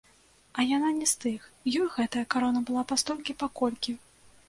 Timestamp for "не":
1.01-1.09